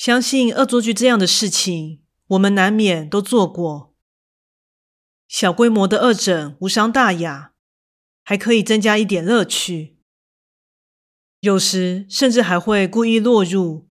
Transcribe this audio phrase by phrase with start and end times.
[0.00, 3.94] 相信恶作剧这样的事情，我们难免都做过。
[5.28, 7.52] 小规模的恶整无伤大雅，
[8.24, 9.98] 还可以增加一点乐趣。
[11.40, 13.90] 有时甚至还会故意落入，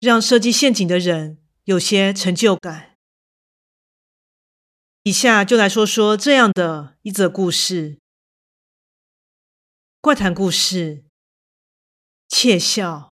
[0.00, 2.96] 让设计陷阱的人有些成就感。
[5.02, 7.98] 以下就来说说这样的一则故事：
[10.00, 11.04] 怪谈故事，
[12.30, 13.11] 窃笑。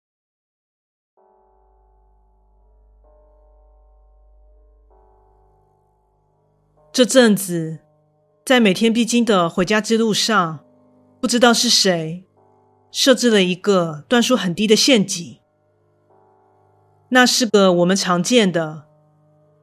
[6.94, 7.80] 这阵子，
[8.46, 10.60] 在每天必经的回家之路上，
[11.20, 12.24] 不知道是谁
[12.92, 15.38] 设置了一个段数很低的陷阱。
[17.08, 18.84] 那是个我们常见的，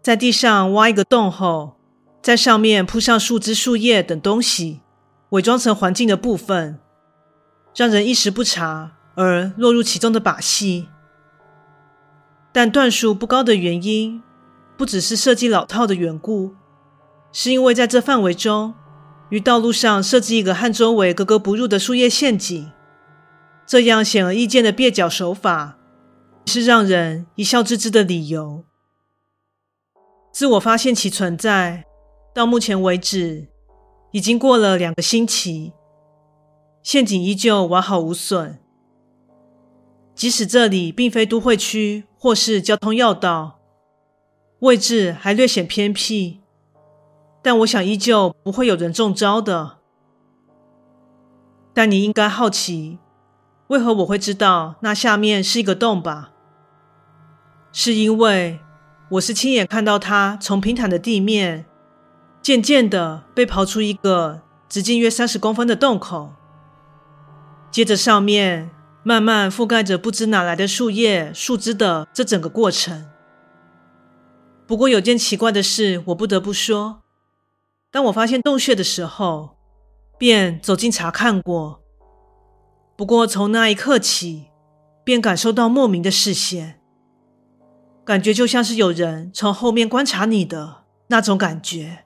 [0.01, 1.77] 在地上挖一个洞后，
[2.21, 4.81] 在上面铺上树枝、树叶等东西，
[5.29, 6.81] 伪装成环境的部分，
[7.73, 10.89] 让人一时不察而落入其中的把戏。
[12.51, 14.21] 但段数不高的原因，
[14.75, 16.55] 不只是设计老套的缘故。
[17.31, 18.73] 是因为在这范围中，
[19.29, 22.71] 于道路上设置一个和周围格格不入的树叶陷阱，
[23.65, 25.77] 这样显而易见的蹩脚手法，
[26.45, 28.65] 是让人一笑置之的理由。
[30.33, 31.85] 自我发现其存在
[32.33, 33.47] 到目前为止，
[34.11, 35.71] 已经过了两个星期，
[36.83, 38.59] 陷阱依旧完好无损。
[40.13, 43.61] 即使这里并非都会区或是交通要道，
[44.59, 46.40] 位置还略显偏僻。
[47.41, 49.77] 但我想，依旧不会有人中招的。
[51.73, 52.99] 但你应该好奇，
[53.67, 56.31] 为何我会知道那下面是一个洞吧？
[57.71, 58.59] 是因为
[59.11, 61.65] 我是亲眼看到它从平坦的地面，
[62.41, 66.33] 渐渐的被刨出一个直径约三十公分的洞口，
[67.71, 68.69] 接着上面
[69.03, 73.09] 慢慢覆盖着不知哪来的树叶、树枝的这整个过程。
[74.67, 77.01] 不过有件奇怪的事，我不得不说。
[77.91, 79.57] 当我发现洞穴的时候，
[80.17, 81.83] 便走近查看过。
[82.95, 84.45] 不过从那一刻起，
[85.03, 86.79] 便感受到莫名的视线，
[88.05, 92.05] 感觉就像是有人从后面观察你的那种感觉。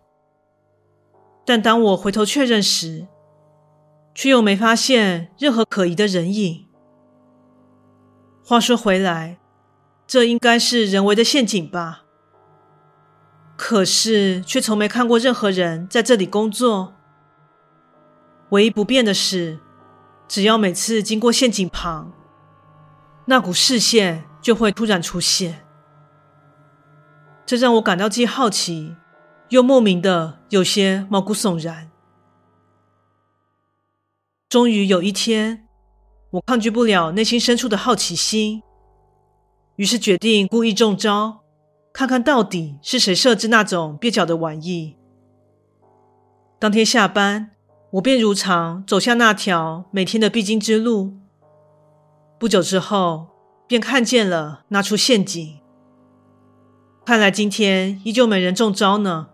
[1.46, 3.08] 但当我回头确认时，
[4.16, 6.66] 却又没发现任何可疑的人影。
[8.44, 9.38] 话说回来，
[10.08, 12.05] 这应该是人为的陷阱吧？
[13.58, 16.94] 可是，却从没看过任何人在这里工作。
[18.50, 19.60] 唯一不变的是，
[20.28, 22.12] 只要每次经过陷阱旁，
[23.26, 25.66] 那股视线就会突然出现。
[27.46, 28.96] 这让我感到既好奇，
[29.50, 31.90] 又莫名的有些毛骨悚然。
[34.50, 35.68] 终于有一天，
[36.32, 38.62] 我抗拒不了内心深处的好奇心，
[39.78, 41.45] 于是决定故意中招。
[41.96, 44.98] 看看到底是谁设置那种蹩脚的玩意。
[46.60, 47.52] 当天下班，
[47.92, 51.14] 我便如常走下那条每天的必经之路。
[52.38, 53.28] 不久之后，
[53.66, 55.58] 便看见了那处陷阱。
[57.06, 59.28] 看来今天依旧没人中招呢，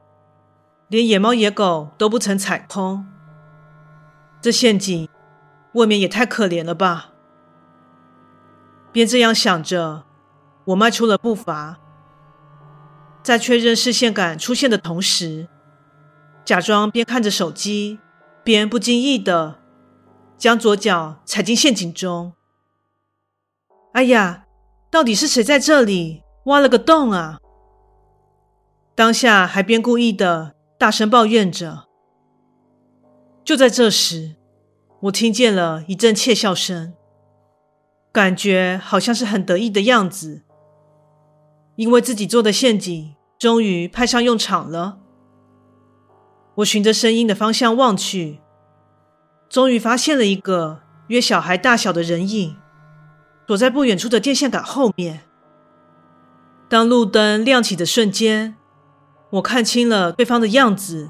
[0.88, 3.04] 连野猫野狗都不曾踩空。
[4.40, 5.10] 这陷阱
[5.74, 7.10] 未免也太可怜了吧？
[8.92, 10.04] 便这样想着，
[10.66, 11.80] 我迈出了步伐。
[13.24, 15.48] 在确认视线感出现的同时，
[16.44, 18.00] 假装边看着手机，
[18.44, 19.60] 边不经意的
[20.38, 22.34] 将左脚踩进陷阱中。
[23.94, 24.46] 哎呀，
[24.90, 27.38] 到底是谁在这里挖了个洞啊？
[28.96, 31.86] 当下还边故意的大声抱怨着。
[33.44, 34.36] 就在这时，
[35.02, 36.94] 我听见了一阵窃笑声，
[38.12, 40.42] 感觉好像是很得意的样子。
[41.76, 45.00] 因为自己做的陷阱终于派上用场了，
[46.56, 48.40] 我循着声音的方向望去，
[49.50, 52.56] 终于发现了一个约小孩大小的人影，
[53.48, 55.22] 躲在不远处的电线杆后面。
[56.70, 58.56] 当路灯亮起的瞬间，
[59.32, 61.10] 我看清了对方的样子，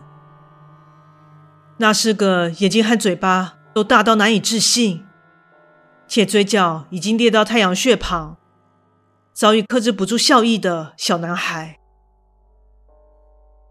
[1.78, 5.06] 那是个眼睛和嘴巴都大到难以置信，
[6.08, 8.38] 且嘴角已经裂到太阳穴旁，
[9.42, 11.80] 早已克制不住笑意的小男孩。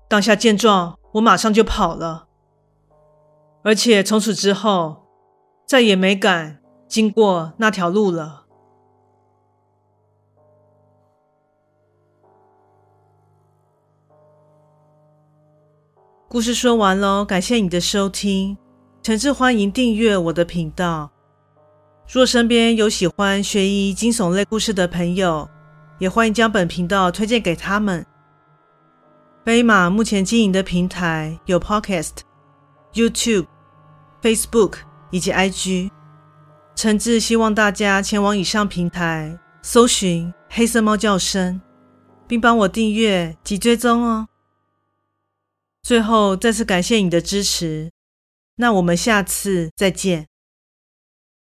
[0.09, 2.27] 当下见状，我马上就跑了，
[3.63, 5.07] 而且从此之后
[5.65, 8.47] 再也没敢经过那条路了。
[16.29, 18.59] 故事说完喽，感谢你的收听，
[19.05, 21.13] 诚挚欢迎订阅我的频道。
[22.13, 25.49] 若身边有喜欢悬疑惊悚类故事的朋友，
[26.01, 28.05] 也欢迎将本频道推荐给他们。
[29.45, 32.17] 飞马目前经营的平台有 Podcast、
[32.95, 33.47] YouTube、
[34.21, 34.79] Facebook
[35.11, 35.91] 以及 IG，
[36.75, 41.61] 诚挚希望大家前往以上平台搜寻“黑色猫叫声”，
[42.27, 44.27] 并帮我订阅及追踪哦。
[45.83, 47.91] 最后再次感谢你的支持，
[48.57, 50.30] 那我们下次再见。